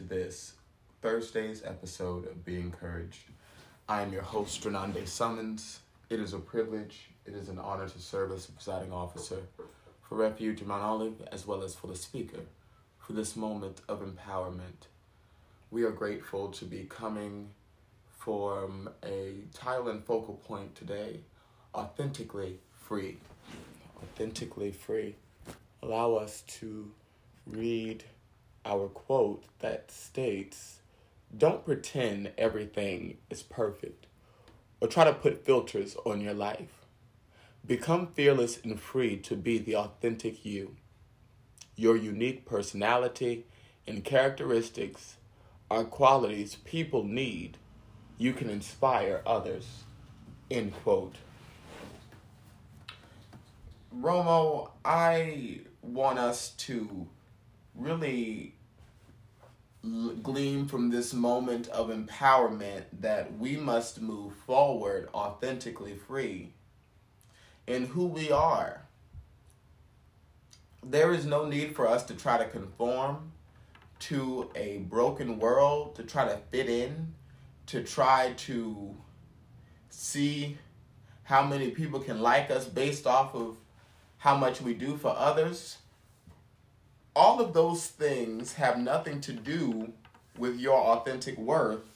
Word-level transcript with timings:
To 0.00 0.06
this 0.06 0.54
Thursday's 1.02 1.62
episode 1.62 2.26
of 2.26 2.42
Be 2.42 2.58
Encouraged. 2.58 3.24
I 3.86 4.00
am 4.00 4.14
your 4.14 4.22
host, 4.22 4.62
Renande 4.62 5.06
Summons. 5.06 5.80
It 6.08 6.20
is 6.20 6.32
a 6.32 6.38
privilege, 6.38 7.10
it 7.26 7.34
is 7.34 7.50
an 7.50 7.58
honor 7.58 7.86
to 7.86 7.98
serve 7.98 8.32
as 8.32 8.46
presiding 8.46 8.94
officer 8.94 9.42
for 10.00 10.14
Refuge 10.14 10.62
Mount 10.62 10.82
Olive 10.82 11.20
as 11.30 11.46
well 11.46 11.62
as 11.62 11.74
for 11.74 11.86
the 11.86 11.96
speaker 11.96 12.40
for 12.98 13.12
this 13.12 13.36
moment 13.36 13.82
of 13.88 14.00
empowerment. 14.00 14.88
We 15.70 15.82
are 15.82 15.90
grateful 15.90 16.48
to 16.48 16.64
be 16.64 16.86
coming 16.88 17.50
from 18.16 18.88
a 19.04 19.34
title 19.52 19.90
and 19.90 20.02
focal 20.02 20.40
point 20.46 20.76
today 20.76 21.20
authentically 21.74 22.58
free. 22.72 23.18
Authentically 24.02 24.72
free. 24.72 25.16
Allow 25.82 26.14
us 26.14 26.40
to 26.60 26.90
read 27.46 28.02
our 28.64 28.88
quote 28.88 29.44
that 29.60 29.90
states 29.90 30.80
Don't 31.36 31.64
pretend 31.64 32.32
everything 32.36 33.18
is 33.28 33.42
perfect 33.42 34.06
or 34.80 34.88
try 34.88 35.04
to 35.04 35.12
put 35.12 35.44
filters 35.44 35.96
on 36.04 36.20
your 36.20 36.34
life. 36.34 36.86
Become 37.66 38.08
fearless 38.08 38.58
and 38.64 38.80
free 38.80 39.16
to 39.18 39.36
be 39.36 39.58
the 39.58 39.76
authentic 39.76 40.44
you. 40.44 40.76
Your 41.76 41.96
unique 41.96 42.46
personality 42.46 43.44
and 43.86 44.04
characteristics 44.04 45.16
are 45.70 45.84
qualities 45.84 46.56
people 46.64 47.04
need. 47.04 47.58
You 48.18 48.32
can 48.32 48.50
inspire 48.50 49.22
others. 49.26 49.84
End 50.50 50.72
quote. 50.82 51.16
Romo, 53.94 54.70
I 54.84 55.60
want 55.82 56.18
us 56.18 56.50
to 56.50 57.06
really 57.80 58.54
glean 60.22 60.66
from 60.66 60.90
this 60.90 61.14
moment 61.14 61.66
of 61.68 61.88
empowerment 61.88 62.84
that 63.00 63.38
we 63.38 63.56
must 63.56 64.00
move 64.00 64.34
forward 64.46 65.08
authentically 65.14 65.94
free 65.94 66.52
in 67.66 67.86
who 67.86 68.04
we 68.04 68.30
are. 68.30 68.82
There 70.84 71.12
is 71.12 71.24
no 71.24 71.46
need 71.46 71.74
for 71.74 71.88
us 71.88 72.04
to 72.04 72.14
try 72.14 72.38
to 72.38 72.46
conform 72.46 73.32
to 74.00 74.50
a 74.54 74.78
broken 74.78 75.38
world, 75.38 75.94
to 75.96 76.02
try 76.02 76.26
to 76.26 76.38
fit 76.50 76.68
in, 76.68 77.14
to 77.66 77.82
try 77.82 78.32
to 78.36 78.94
see 79.88 80.58
how 81.22 81.42
many 81.44 81.70
people 81.70 82.00
can 82.00 82.20
like 82.20 82.50
us 82.50 82.66
based 82.66 83.06
off 83.06 83.34
of 83.34 83.56
how 84.18 84.36
much 84.36 84.60
we 84.60 84.74
do 84.74 84.96
for 84.96 85.14
others 85.16 85.78
all 87.14 87.40
of 87.40 87.52
those 87.52 87.86
things 87.86 88.54
have 88.54 88.78
nothing 88.78 89.20
to 89.22 89.32
do 89.32 89.92
with 90.38 90.58
your 90.58 90.78
authentic 90.78 91.36
worth 91.38 91.94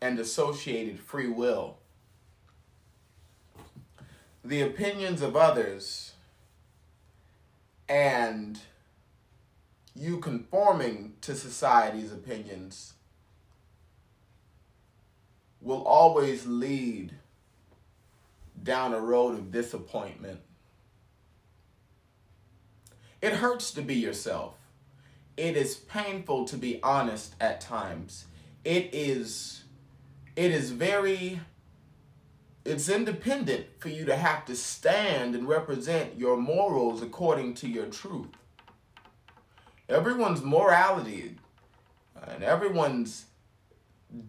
and 0.00 0.18
associated 0.18 1.00
free 1.00 1.28
will. 1.28 1.76
The 4.44 4.62
opinions 4.62 5.20
of 5.20 5.36
others 5.36 6.12
and 7.88 8.58
you 9.94 10.18
conforming 10.18 11.14
to 11.22 11.34
society's 11.34 12.12
opinions 12.12 12.94
will 15.60 15.82
always 15.82 16.46
lead 16.46 17.14
down 18.62 18.94
a 18.94 19.00
road 19.00 19.34
of 19.34 19.50
disappointment 19.50 20.40
it 23.20 23.34
hurts 23.34 23.70
to 23.72 23.82
be 23.82 23.94
yourself. 23.94 24.54
It 25.36 25.56
is 25.56 25.76
painful 25.76 26.46
to 26.46 26.56
be 26.56 26.80
honest 26.82 27.34
at 27.40 27.60
times. 27.60 28.26
It 28.64 28.90
is 28.92 29.64
it 30.36 30.50
is 30.52 30.70
very 30.70 31.40
it's 32.64 32.88
independent 32.88 33.66
for 33.78 33.88
you 33.88 34.04
to 34.04 34.16
have 34.16 34.44
to 34.44 34.54
stand 34.54 35.34
and 35.34 35.48
represent 35.48 36.18
your 36.18 36.36
morals 36.36 37.02
according 37.02 37.54
to 37.54 37.68
your 37.68 37.86
truth. 37.86 38.28
Everyone's 39.88 40.42
morality 40.42 41.36
and 42.26 42.42
everyone's 42.44 43.26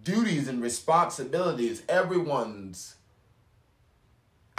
duties 0.04 0.48
and 0.48 0.62
responsibilities, 0.62 1.84
everyone's 1.90 2.96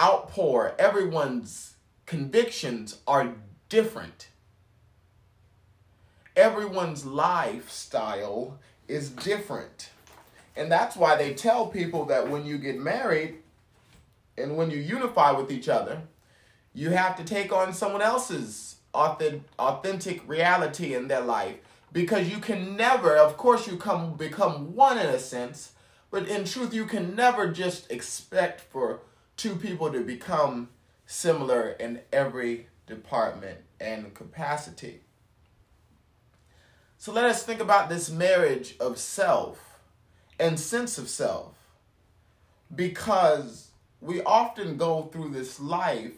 outpour, 0.01 0.75
everyone's 0.79 1.75
convictions 2.07 2.99
are 3.07 3.35
different. 3.71 4.29
Everyone's 6.37 7.07
lifestyle 7.07 8.59
is 8.87 9.09
different. 9.09 9.89
And 10.55 10.71
that's 10.71 10.97
why 10.97 11.17
they 11.17 11.33
tell 11.33 11.67
people 11.67 12.05
that 12.07 12.29
when 12.29 12.45
you 12.45 12.59
get 12.59 12.79
married 12.79 13.37
and 14.37 14.57
when 14.59 14.71
you 14.71 14.79
unify 14.79 15.31
with 15.31 15.51
each 15.51 15.69
other, 15.69 16.03
you 16.75 16.91
have 16.91 17.17
to 17.17 17.25
take 17.25 17.53
on 17.53 17.73
someone 17.73 18.03
else's 18.03 18.77
authentic 18.93 20.29
reality 20.29 20.95
in 20.95 21.09
their 21.09 21.21
life 21.21 21.57
because 21.93 22.29
you 22.29 22.39
can 22.39 22.77
never 22.77 23.17
of 23.17 23.37
course 23.37 23.67
you 23.69 23.77
come 23.77 24.15
become 24.15 24.75
one 24.75 24.99
in 24.99 25.07
a 25.07 25.19
sense 25.19 25.73
but 26.11 26.27
in 26.27 26.45
truth 26.45 26.75
you 26.75 26.85
can 26.85 27.15
never 27.15 27.47
just 27.49 27.91
expect 27.91 28.61
for 28.61 29.01
two 29.37 29.55
people 29.55 29.93
to 29.93 30.01
become 30.01 30.69
similar 31.07 31.71
in 31.71 32.01
every 32.13 32.67
department, 32.91 33.59
and 33.81 34.13
capacity. 34.13 35.01
So 36.99 37.13
let 37.13 37.25
us 37.25 37.43
think 37.43 37.61
about 37.61 37.89
this 37.89 38.11
marriage 38.11 38.77
of 38.79 38.99
self 38.99 39.81
and 40.39 40.61
sense 40.61 40.99
of 40.99 41.09
self 41.09 41.55
because 42.75 43.71
we 44.03 44.23
often 44.23 44.77
go 44.77 45.05
through 45.05 45.31
this 45.31 45.59
life 45.59 46.13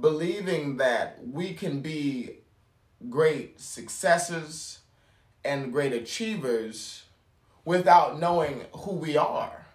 believing 0.00 0.76
that 0.78 1.20
we 1.24 1.54
can 1.54 1.80
be 1.80 2.38
great 3.08 3.60
successes 3.60 4.80
and 5.44 5.72
great 5.72 5.92
achievers 5.92 7.04
without 7.64 8.18
knowing 8.18 8.64
who 8.72 8.92
we 8.92 9.16
are. 9.16 9.66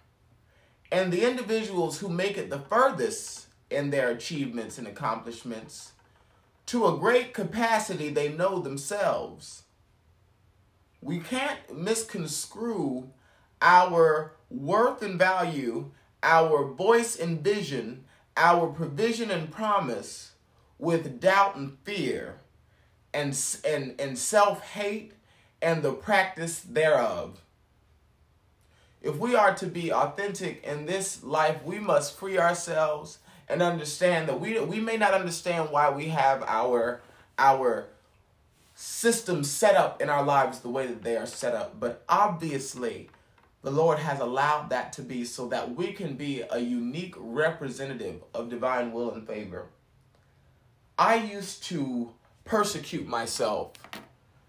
And 0.92 1.12
the 1.12 1.28
individuals 1.28 1.98
who 1.98 2.08
make 2.08 2.36
it 2.36 2.50
the 2.50 2.60
furthest 2.60 3.46
in 3.70 3.90
their 3.90 4.10
achievements 4.10 4.78
and 4.78 4.86
accomplishments 4.86 5.93
to 6.66 6.86
a 6.86 6.96
great 6.96 7.34
capacity, 7.34 8.08
they 8.08 8.28
know 8.30 8.58
themselves. 8.58 9.64
We 11.00 11.20
can't 11.20 11.76
misconstrue 11.76 13.10
our 13.60 14.32
worth 14.50 15.02
and 15.02 15.18
value, 15.18 15.90
our 16.22 16.64
voice 16.64 17.16
and 17.16 17.42
vision, 17.42 18.04
our 18.36 18.68
provision 18.68 19.30
and 19.30 19.50
promise 19.50 20.32
with 20.78 21.20
doubt 21.20 21.56
and 21.56 21.76
fear 21.84 22.40
and, 23.12 23.38
and, 23.66 23.94
and 24.00 24.18
self 24.18 24.62
hate 24.70 25.12
and 25.62 25.82
the 25.82 25.92
practice 25.92 26.60
thereof. 26.60 27.40
If 29.02 29.16
we 29.16 29.34
are 29.34 29.54
to 29.56 29.66
be 29.66 29.92
authentic 29.92 30.64
in 30.64 30.86
this 30.86 31.22
life, 31.22 31.62
we 31.62 31.78
must 31.78 32.16
free 32.16 32.38
ourselves 32.38 33.18
and 33.48 33.62
understand 33.62 34.28
that 34.28 34.40
we 34.40 34.58
we 34.60 34.80
may 34.80 34.96
not 34.96 35.14
understand 35.14 35.70
why 35.70 35.90
we 35.90 36.08
have 36.08 36.42
our 36.44 37.00
our 37.38 37.86
systems 38.74 39.50
set 39.50 39.76
up 39.76 40.02
in 40.02 40.08
our 40.08 40.24
lives 40.24 40.60
the 40.60 40.68
way 40.68 40.86
that 40.86 41.02
they 41.02 41.16
are 41.16 41.26
set 41.26 41.54
up. 41.54 41.78
But 41.78 42.02
obviously, 42.08 43.08
the 43.62 43.70
Lord 43.70 43.98
has 43.98 44.20
allowed 44.20 44.70
that 44.70 44.92
to 44.94 45.02
be 45.02 45.24
so 45.24 45.46
that 45.48 45.74
we 45.74 45.92
can 45.92 46.14
be 46.14 46.42
a 46.50 46.58
unique 46.58 47.14
representative 47.16 48.22
of 48.34 48.50
divine 48.50 48.92
will 48.92 49.12
and 49.12 49.26
favor. 49.26 49.66
I 50.98 51.16
used 51.16 51.64
to 51.64 52.12
persecute 52.44 53.06
myself 53.06 53.72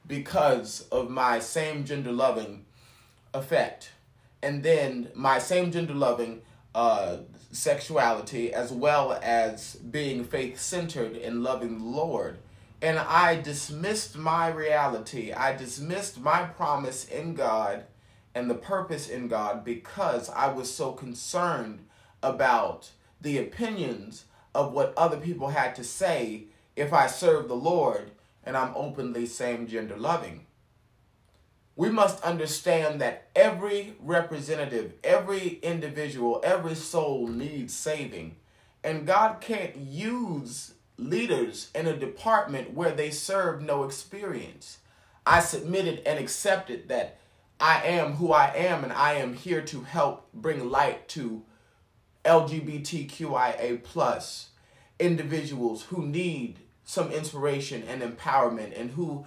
because 0.07 0.87
of 0.91 1.09
my 1.09 1.39
same 1.39 1.85
gender 1.85 2.11
loving 2.11 2.65
effect. 3.33 3.91
And 4.41 4.61
then 4.63 5.09
my 5.15 5.39
same 5.39 5.71
gender 5.71 5.93
loving 5.93 6.41
uh, 6.75 7.19
sexuality, 7.51 8.53
as 8.53 8.71
well 8.71 9.17
as 9.23 9.75
being 9.75 10.25
faith 10.25 10.59
centered 10.59 11.15
and 11.15 11.41
loving 11.41 11.79
the 11.79 11.85
Lord. 11.85 12.37
And 12.81 12.99
I 12.99 13.41
dismissed 13.41 14.17
my 14.17 14.49
reality. 14.49 15.31
I 15.31 15.55
dismissed 15.55 16.19
my 16.19 16.43
promise 16.43 17.05
in 17.05 17.33
God 17.33 17.85
and 18.35 18.49
the 18.49 18.55
purpose 18.55 19.07
in 19.07 19.29
God 19.29 19.63
because 19.63 20.29
I 20.29 20.51
was 20.51 20.71
so 20.71 20.91
concerned 20.91 21.79
about 22.21 22.91
the 23.21 23.37
opinions 23.37 24.25
of 24.53 24.73
what 24.73 24.93
other 24.97 25.17
people 25.17 25.47
had 25.49 25.75
to 25.75 25.83
say 25.83 26.43
if 26.75 26.91
I 26.91 27.07
serve 27.07 27.47
the 27.47 27.55
Lord 27.55 28.11
and 28.43 28.57
I'm 28.57 28.73
openly 28.75 29.25
same 29.25 29.65
gender 29.65 29.95
loving. 29.95 30.44
We 31.75 31.89
must 31.89 32.23
understand 32.23 33.01
that 33.01 33.27
every 33.35 33.95
representative, 33.99 34.93
every 35.03 35.59
individual, 35.61 36.41
every 36.43 36.75
soul 36.75 37.27
needs 37.27 37.73
saving. 37.73 38.37
And 38.83 39.05
God 39.05 39.41
can't 39.41 39.75
use 39.75 40.73
leaders 40.97 41.69
in 41.75 41.87
a 41.87 41.97
department 41.97 42.73
where 42.73 42.91
they 42.91 43.11
serve 43.11 43.61
no 43.61 43.83
experience. 43.83 44.77
I 45.25 45.41
submitted 45.41 46.01
and 46.05 46.17
accepted 46.17 46.87
that 46.87 47.17
I 47.59 47.81
am 47.83 48.13
who 48.13 48.31
I 48.31 48.53
am, 48.55 48.83
and 48.83 48.93
I 48.93 49.13
am 49.13 49.33
here 49.33 49.61
to 49.61 49.81
help 49.81 50.31
bring 50.33 50.69
light 50.69 51.07
to 51.09 51.43
LGBTQIA 52.23 53.83
plus 53.83 54.49
individuals 54.99 55.83
who 55.83 56.05
need 56.05 56.59
some 56.83 57.11
inspiration 57.11 57.83
and 57.87 58.01
empowerment 58.01 58.79
and 58.79 58.91
who 58.91 59.25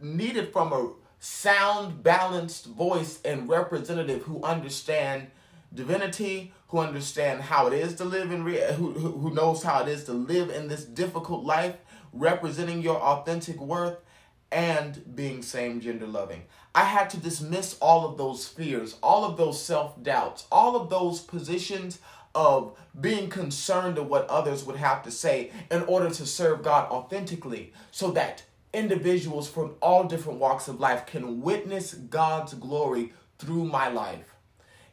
need 0.00 0.36
it 0.36 0.52
from 0.52 0.72
a 0.72 0.90
sound, 1.18 2.02
balanced 2.02 2.66
voice 2.66 3.20
and 3.24 3.48
representative 3.48 4.22
who 4.22 4.42
understand 4.42 5.28
divinity, 5.74 6.52
who 6.68 6.78
understand 6.78 7.42
how 7.42 7.66
it 7.66 7.72
is 7.72 7.94
to 7.94 8.04
live 8.04 8.30
in 8.30 8.44
re- 8.44 8.72
who, 8.74 8.92
who 8.92 9.34
knows 9.34 9.62
how 9.62 9.82
it 9.82 9.88
is 9.88 10.04
to 10.04 10.12
live 10.12 10.50
in 10.50 10.68
this 10.68 10.84
difficult 10.84 11.44
life, 11.44 11.76
representing 12.12 12.82
your 12.82 12.96
authentic 12.96 13.60
worth 13.60 13.98
and 14.52 15.14
being 15.14 15.42
same 15.42 15.80
gender 15.80 16.06
loving. 16.06 16.44
I 16.74 16.84
had 16.84 17.10
to 17.10 17.16
dismiss 17.16 17.76
all 17.80 18.08
of 18.08 18.18
those 18.18 18.46
fears, 18.46 18.96
all 19.02 19.24
of 19.24 19.36
those 19.36 19.62
self 19.62 20.02
doubts, 20.02 20.46
all 20.52 20.76
of 20.76 20.90
those 20.90 21.20
positions 21.20 21.98
of 22.34 22.76
being 23.00 23.30
concerned 23.30 23.96
of 23.96 24.08
what 24.08 24.28
others 24.28 24.64
would 24.64 24.76
have 24.76 25.02
to 25.02 25.10
say 25.10 25.50
in 25.70 25.82
order 25.84 26.10
to 26.10 26.26
serve 26.26 26.62
God 26.62 26.90
authentically 26.90 27.72
so 27.90 28.10
that 28.10 28.44
individuals 28.76 29.48
from 29.48 29.74
all 29.80 30.04
different 30.04 30.38
walks 30.38 30.68
of 30.68 30.78
life 30.78 31.06
can 31.06 31.40
witness 31.40 31.94
God's 31.94 32.52
glory 32.52 33.14
through 33.38 33.64
my 33.64 33.88
life. 33.88 34.34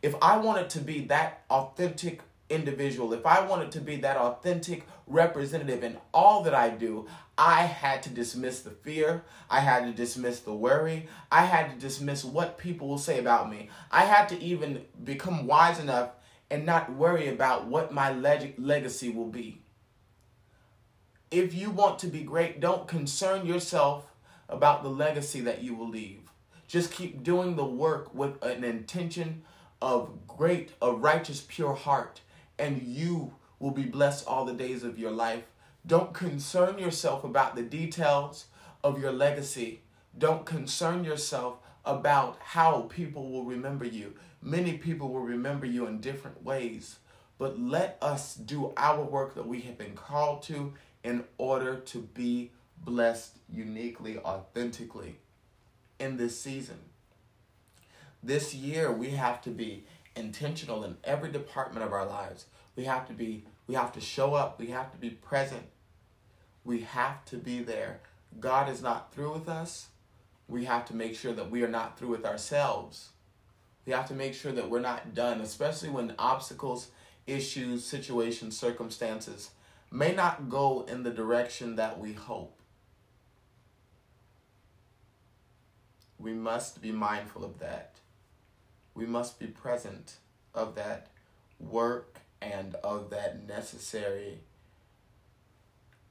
If 0.01 0.15
I 0.21 0.37
wanted 0.37 0.69
to 0.71 0.79
be 0.79 1.01
that 1.07 1.43
authentic 1.49 2.21
individual, 2.49 3.11
if 3.11 3.25
I 3.25 3.45
wanted 3.45 3.71
to 3.73 3.81
be 3.81 3.97
that 3.97 4.15
authentic 4.15 4.87
representative 5.05 5.83
in 5.83 5.97
all 6.13 6.43
that 6.43 6.53
I 6.53 6.69
do, 6.69 7.07
I 7.37 7.63
had 7.63 8.01
to 8.03 8.09
dismiss 8.09 8.61
the 8.61 8.69
fear. 8.69 9.23
I 9.49 9.59
had 9.59 9.85
to 9.85 9.91
dismiss 9.91 10.39
the 10.39 10.53
worry. 10.53 11.07
I 11.29 11.43
had 11.43 11.71
to 11.71 11.77
dismiss 11.77 12.23
what 12.23 12.57
people 12.57 12.87
will 12.87 12.97
say 12.97 13.19
about 13.19 13.49
me. 13.49 13.69
I 13.91 14.05
had 14.05 14.29
to 14.29 14.41
even 14.41 14.85
become 15.03 15.45
wise 15.45 15.79
enough 15.79 16.11
and 16.49 16.65
not 16.65 16.93
worry 16.93 17.27
about 17.27 17.67
what 17.67 17.93
my 17.93 18.13
leg- 18.13 18.55
legacy 18.57 19.09
will 19.09 19.27
be. 19.27 19.62
If 21.33 21.55
you 21.55 21.71
want 21.71 21.97
to 21.97 22.07
be 22.07 22.21
great, 22.21 22.59
don't 22.59 22.87
concern 22.87 23.47
yourself 23.47 24.05
about 24.47 24.83
the 24.83 24.89
legacy 24.89 25.41
that 25.41 25.63
you 25.63 25.73
will 25.73 25.89
leave. 25.89 26.29
Just 26.67 26.91
keep 26.91 27.23
doing 27.23 27.55
the 27.55 27.65
work 27.65 28.13
with 28.13 28.39
an 28.43 28.63
intention 28.63 29.41
of 29.81 30.27
great, 30.27 30.73
a 30.79 30.91
righteous, 30.91 31.43
pure 31.49 31.73
heart, 31.73 32.21
and 32.59 32.83
you 32.83 33.33
will 33.57 33.71
be 33.71 33.81
blessed 33.81 34.27
all 34.27 34.45
the 34.45 34.53
days 34.53 34.83
of 34.83 34.99
your 34.99 35.09
life. 35.09 35.45
Don't 35.87 36.13
concern 36.13 36.77
yourself 36.77 37.23
about 37.23 37.55
the 37.55 37.63
details 37.63 38.45
of 38.83 39.01
your 39.01 39.11
legacy. 39.11 39.81
Don't 40.15 40.45
concern 40.45 41.03
yourself 41.03 41.57
about 41.83 42.37
how 42.43 42.81
people 42.81 43.31
will 43.31 43.45
remember 43.45 43.85
you. 43.85 44.13
Many 44.39 44.77
people 44.77 45.11
will 45.11 45.21
remember 45.21 45.65
you 45.65 45.87
in 45.87 45.99
different 45.99 46.43
ways. 46.43 46.99
But 47.39 47.59
let 47.59 47.97
us 48.03 48.35
do 48.35 48.71
our 48.77 49.01
work 49.03 49.33
that 49.33 49.47
we 49.47 49.61
have 49.61 49.79
been 49.79 49.95
called 49.95 50.43
to 50.43 50.73
in 51.03 51.23
order 51.37 51.75
to 51.75 51.99
be 51.99 52.51
blessed 52.77 53.37
uniquely, 53.51 54.17
authentically 54.17 55.17
in 55.99 56.17
this 56.17 56.39
season. 56.39 56.77
This 58.21 58.53
year, 58.53 58.91
we 58.91 59.11
have 59.11 59.41
to 59.41 59.49
be 59.49 59.83
intentional 60.15 60.83
in 60.83 60.97
every 61.03 61.31
department 61.31 61.85
of 61.85 61.91
our 61.91 62.05
lives. 62.05 62.45
We 62.75 62.85
have 62.85 63.07
to 63.07 63.13
be, 63.13 63.43
we 63.67 63.75
have 63.75 63.91
to 63.93 64.01
show 64.01 64.33
up, 64.33 64.59
we 64.59 64.67
have 64.67 64.91
to 64.91 64.97
be 64.97 65.09
present, 65.09 65.63
we 66.63 66.81
have 66.81 67.25
to 67.25 67.37
be 67.37 67.61
there. 67.61 67.99
God 68.39 68.69
is 68.69 68.81
not 68.81 69.13
through 69.13 69.33
with 69.33 69.49
us. 69.49 69.87
We 70.47 70.65
have 70.65 70.85
to 70.85 70.95
make 70.95 71.15
sure 71.15 71.33
that 71.33 71.51
we 71.51 71.63
are 71.63 71.69
not 71.69 71.97
through 71.97 72.09
with 72.09 72.25
ourselves. 72.25 73.09
We 73.85 73.93
have 73.93 74.07
to 74.07 74.13
make 74.13 74.33
sure 74.33 74.51
that 74.51 74.69
we're 74.69 74.79
not 74.79 75.13
done, 75.13 75.41
especially 75.41 75.89
when 75.89 76.15
obstacles, 76.17 76.89
issues, 77.27 77.83
situations, 77.83 78.57
circumstances 78.57 79.51
may 79.93 80.11
not 80.11 80.49
go 80.49 80.85
in 80.89 81.03
the 81.03 81.11
direction 81.11 81.75
that 81.75 81.99
we 81.99 82.13
hope. 82.13 82.59
We 86.17 86.33
must 86.33 86.81
be 86.81 86.91
mindful 86.91 87.45
of 87.45 87.59
that. 87.59 87.99
We 88.95 89.05
must 89.05 89.39
be 89.39 89.45
present 89.45 90.15
of 90.55 90.73
that 90.75 91.07
work 91.59 92.17
and 92.41 92.75
of 92.75 93.11
that 93.11 93.47
necessary 93.47 94.39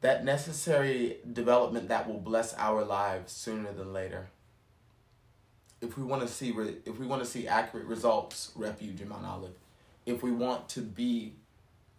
that 0.00 0.24
necessary 0.24 1.18
development 1.32 1.88
that 1.88 2.08
will 2.08 2.18
bless 2.18 2.54
our 2.54 2.84
lives 2.84 3.32
sooner 3.32 3.72
than 3.72 3.92
later. 3.92 4.26
If 5.80 5.96
we 5.96 6.02
want 6.02 6.22
to 6.22 6.28
see 6.28 6.50
if 6.84 6.98
we 6.98 7.06
want 7.06 7.22
to 7.22 7.28
see 7.28 7.46
accurate 7.48 7.86
results, 7.86 8.52
refuge 8.56 9.00
in 9.00 9.08
Mount 9.08 9.24
Olive. 9.24 9.54
If 10.04 10.22
we 10.22 10.32
want 10.32 10.68
to 10.70 10.80
be 10.80 11.34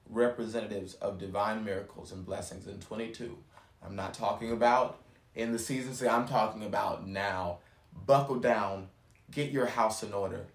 representatives 0.10 0.96
of 0.96 1.18
divine 1.18 1.64
miracles 1.64 2.12
and 2.12 2.26
blessings 2.26 2.68
in 2.68 2.80
22. 2.80 3.38
I'm 3.86 3.96
not 3.96 4.14
talking 4.14 4.52
about 4.52 5.00
in 5.36 5.52
the 5.52 5.60
season, 5.60 5.94
say 5.94 6.08
I'm 6.08 6.28
talking 6.28 6.64
about 6.64 7.08
now. 7.08 7.60
Buckle 8.06 8.40
down, 8.40 8.88
get 9.32 9.52
your 9.52 9.68
house 9.68 10.04
in 10.04 10.14
order, 10.14 10.48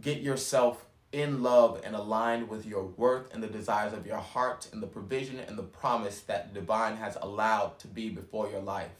get 0.00 0.20
yourself 0.20 0.86
in 1.12 1.42
love 1.42 1.80
and 1.84 1.94
aligned 1.94 2.48
with 2.48 2.66
your 2.66 2.84
worth 2.84 3.32
and 3.32 3.42
the 3.42 3.48
desires 3.48 3.92
of 3.92 4.06
your 4.06 4.18
heart 4.18 4.68
and 4.72 4.82
the 4.82 4.86
provision 4.86 5.38
and 5.38 5.56
the 5.56 5.62
promise 5.62 6.20
that 6.22 6.52
divine 6.52 6.96
has 6.96 7.16
allowed 7.22 7.78
to 7.78 7.86
be 7.86 8.08
before 8.08 8.50
your 8.50 8.60
life. 8.60 8.90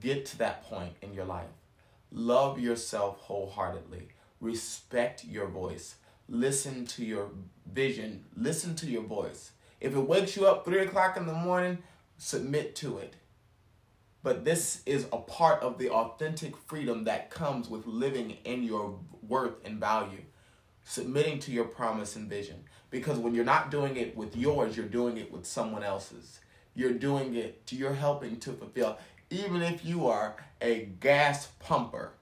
Get 0.00 0.26
to 0.26 0.38
that 0.38 0.64
point 0.64 0.92
in 1.02 1.12
your 1.12 1.24
life. 1.24 1.48
Love 2.12 2.60
yourself 2.60 3.18
wholeheartedly. 3.18 4.08
Respect 4.40 5.24
your 5.24 5.46
voice 5.46 5.96
listen 6.28 6.86
to 6.86 7.04
your 7.04 7.30
vision, 7.72 8.24
listen 8.36 8.74
to 8.76 8.86
your 8.86 9.02
voice. 9.02 9.52
If 9.80 9.94
it 9.94 10.00
wakes 10.00 10.36
you 10.36 10.46
up 10.46 10.64
three 10.64 10.80
o'clock 10.80 11.16
in 11.16 11.26
the 11.26 11.32
morning, 11.32 11.78
submit 12.18 12.74
to 12.76 12.98
it. 12.98 13.14
But 14.22 14.44
this 14.44 14.82
is 14.86 15.06
a 15.12 15.18
part 15.18 15.62
of 15.62 15.78
the 15.78 15.90
authentic 15.90 16.56
freedom 16.56 17.04
that 17.04 17.30
comes 17.30 17.68
with 17.68 17.86
living 17.86 18.38
in 18.44 18.64
your 18.64 18.98
worth 19.22 19.64
and 19.64 19.78
value, 19.78 20.22
submitting 20.82 21.38
to 21.40 21.52
your 21.52 21.64
promise 21.66 22.16
and 22.16 22.28
vision. 22.28 22.64
Because 22.90 23.18
when 23.18 23.34
you're 23.34 23.44
not 23.44 23.70
doing 23.70 23.96
it 23.96 24.16
with 24.16 24.36
yours, 24.36 24.76
you're 24.76 24.86
doing 24.86 25.16
it 25.16 25.30
with 25.30 25.46
someone 25.46 25.84
else's. 25.84 26.40
You're 26.74 26.92
doing 26.92 27.36
it, 27.36 27.66
to, 27.68 27.76
you're 27.76 27.94
helping 27.94 28.38
to 28.40 28.52
fulfill. 28.52 28.98
Even 29.30 29.62
if 29.62 29.84
you 29.84 30.08
are 30.08 30.36
a 30.60 30.86
gas 31.00 31.46
pumper 31.60 32.12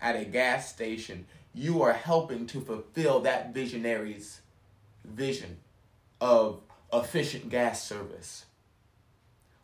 at 0.00 0.16
a 0.16 0.24
gas 0.24 0.68
station, 0.68 1.26
you 1.54 1.82
are 1.82 1.92
helping 1.92 2.46
to 2.46 2.60
fulfill 2.60 3.20
that 3.20 3.52
visionary's 3.52 4.40
vision 5.04 5.58
of 6.20 6.60
efficient 6.92 7.48
gas 7.48 7.82
service. 7.82 8.46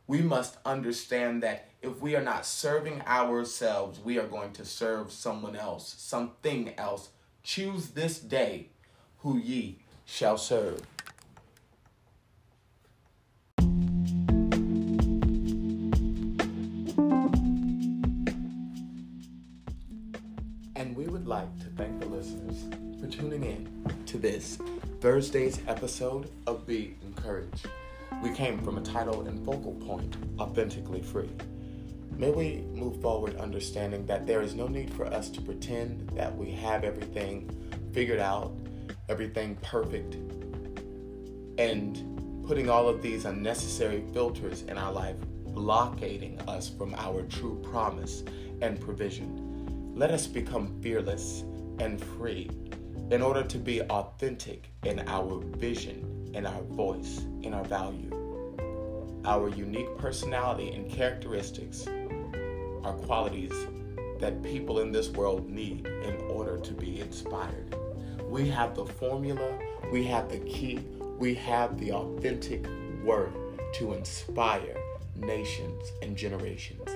We 0.06 0.20
must 0.20 0.58
understand 0.64 1.42
that 1.42 1.68
if 1.80 2.00
we 2.00 2.14
are 2.16 2.22
not 2.22 2.46
serving 2.46 3.02
ourselves, 3.02 4.00
we 4.00 4.18
are 4.18 4.26
going 4.26 4.52
to 4.54 4.64
serve 4.64 5.12
someone 5.12 5.56
else, 5.56 5.94
something 5.98 6.74
else. 6.76 7.10
Choose 7.42 7.90
this 7.90 8.18
day 8.18 8.68
who 9.18 9.38
ye 9.38 9.78
shall 10.04 10.36
serve. 10.36 10.80
Like 21.26 21.58
to 21.58 21.66
thank 21.76 22.00
the 22.00 22.06
listeners 22.06 22.64
for 23.00 23.06
tuning 23.06 23.44
in 23.44 24.04
to 24.04 24.18
this 24.18 24.58
Thursday's 25.00 25.58
episode 25.66 26.30
of 26.46 26.66
Be 26.66 26.96
Encouraged. 27.02 27.66
We 28.22 28.30
came 28.30 28.62
from 28.62 28.76
a 28.76 28.82
title 28.82 29.26
and 29.26 29.42
focal 29.44 29.72
point, 29.72 30.16
Authentically 30.38 31.00
Free. 31.00 31.30
May 32.18 32.30
we 32.30 32.64
move 32.74 33.00
forward 33.00 33.36
understanding 33.36 34.04
that 34.04 34.26
there 34.26 34.42
is 34.42 34.54
no 34.54 34.66
need 34.66 34.92
for 34.92 35.06
us 35.06 35.30
to 35.30 35.40
pretend 35.40 36.10
that 36.10 36.36
we 36.36 36.50
have 36.50 36.84
everything 36.84 37.50
figured 37.92 38.20
out, 38.20 38.52
everything 39.08 39.56
perfect, 39.62 40.16
and 41.58 42.44
putting 42.46 42.68
all 42.68 42.86
of 42.86 43.00
these 43.00 43.24
unnecessary 43.24 44.04
filters 44.12 44.62
in 44.62 44.76
our 44.76 44.92
life 44.92 45.16
blockading 45.46 46.38
us 46.48 46.68
from 46.68 46.94
our 46.96 47.22
true 47.22 47.58
promise 47.70 48.24
and 48.60 48.78
provision. 48.78 49.43
Let 49.96 50.10
us 50.10 50.26
become 50.26 50.80
fearless 50.82 51.44
and 51.78 52.02
free 52.02 52.50
in 53.12 53.22
order 53.22 53.44
to 53.44 53.58
be 53.58 53.80
authentic 53.82 54.68
in 54.82 54.98
our 55.06 55.40
vision, 55.56 56.32
in 56.34 56.46
our 56.46 56.62
voice, 56.62 57.20
in 57.42 57.54
our 57.54 57.62
value. 57.62 58.10
Our 59.24 59.50
unique 59.50 59.96
personality 59.96 60.72
and 60.72 60.90
characteristics 60.90 61.86
are 62.82 62.94
qualities 63.06 63.54
that 64.18 64.42
people 64.42 64.80
in 64.80 64.90
this 64.90 65.10
world 65.10 65.48
need 65.48 65.86
in 65.86 66.16
order 66.28 66.58
to 66.58 66.72
be 66.72 67.00
inspired. 67.00 67.76
We 68.28 68.48
have 68.48 68.74
the 68.74 68.86
formula, 68.86 69.60
we 69.92 70.02
have 70.06 70.28
the 70.28 70.40
key, 70.40 70.80
we 71.20 71.36
have 71.36 71.78
the 71.78 71.92
authentic 71.92 72.66
word 73.04 73.32
to 73.74 73.92
inspire 73.92 74.76
nations 75.14 75.92
and 76.02 76.16
generations. 76.16 76.90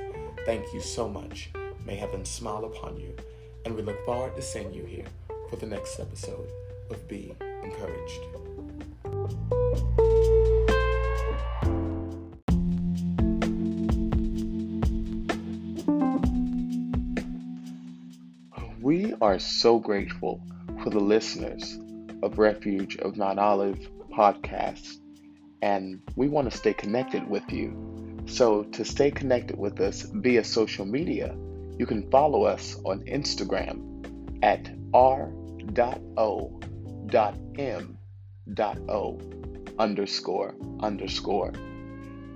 Thank 0.45 0.73
you 0.75 0.81
so 0.81 1.09
much. 1.09 1.51
May 1.89 1.97
heaven 1.97 2.23
smile 2.27 2.67
upon 2.67 3.01
you, 3.01 3.17
and 3.65 3.75
we 3.75 3.81
look 3.81 4.05
forward 4.05 4.37
to 4.37 4.43
seeing 4.43 4.75
you 4.75 4.85
here 4.85 5.07
for 5.49 5.57
the 5.57 5.65
next 5.65 5.99
episode 5.99 6.47
of 6.91 7.09
Be 7.09 7.35
Encouraged. 7.63 8.21
We 18.83 19.15
are 19.23 19.39
so 19.39 19.79
grateful 19.79 20.43
for 20.83 20.91
the 20.91 21.01
listeners 21.01 21.79
of 22.23 22.39
Refuge 22.39 22.99
of 22.99 23.17
Mount 23.17 23.39
Olive 23.39 23.89
podcast, 24.13 24.99
and 25.63 26.03
we 26.17 26.29
want 26.29 26.53
to 26.53 26.59
stay 26.59 26.75
connected 26.75 27.27
with 27.27 27.51
you. 27.51 28.27
So, 28.27 28.65
to 28.65 28.85
stay 28.85 29.11
connected 29.11 29.57
with 29.57 29.81
us 29.81 30.03
via 30.03 30.45
social 30.45 30.85
media, 30.85 31.35
you 31.79 31.87
can 31.87 32.11
follow 32.11 32.45
us 32.45 32.77
on 32.85 33.01
Instagram 33.05 33.85
at 34.43 34.71
r.o.m.o 34.93 35.39
underscore 39.79 40.55
underscore. 40.81 41.53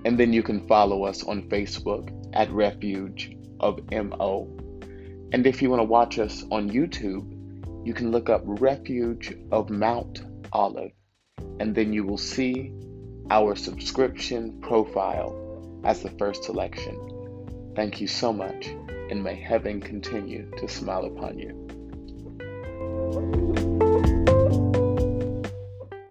And 0.05 0.17
then 0.17 0.33
you 0.33 0.43
can 0.43 0.67
follow 0.67 1.03
us 1.03 1.23
on 1.23 1.49
Facebook 1.49 2.09
at 2.33 2.51
Refuge 2.51 3.37
of 3.59 3.79
MO. 3.91 4.47
And 5.31 5.47
if 5.47 5.61
you 5.61 5.69
want 5.69 5.79
to 5.79 5.85
watch 5.85 6.19
us 6.19 6.43
on 6.51 6.69
YouTube, 6.69 7.29
you 7.85 7.93
can 7.93 8.11
look 8.11 8.29
up 8.29 8.41
Refuge 8.45 9.35
of 9.51 9.69
Mount 9.69 10.23
Olive. 10.51 10.91
And 11.59 11.73
then 11.73 11.93
you 11.93 12.03
will 12.03 12.17
see 12.17 12.73
our 13.29 13.55
subscription 13.55 14.59
profile 14.61 15.81
as 15.83 16.01
the 16.01 16.09
first 16.11 16.43
selection. 16.43 17.71
Thank 17.75 18.01
you 18.01 18.07
so 18.07 18.31
much, 18.31 18.75
and 19.09 19.23
may 19.23 19.35
heaven 19.35 19.79
continue 19.81 20.49
to 20.57 20.67
smile 20.67 21.05
upon 21.05 21.37
you. 21.37 21.63